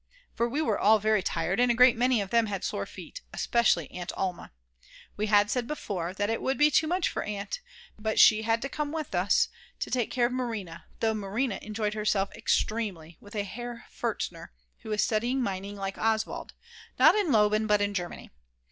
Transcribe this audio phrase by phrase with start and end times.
[0.33, 3.21] For we were all very tired, and a great many of them had sore feet,
[3.33, 4.51] especially Aunt Alma!
[5.15, 7.61] We had said before, that it would be too much for Aunt;
[7.99, 11.93] but she had to come with us to take care of Marina, though Marina enjoyed
[11.93, 14.47] herself extremely with a Herr Furtner,
[14.79, 16.53] who is studying mining like Oswald,
[16.97, 18.31] not in Leoben but in Germany.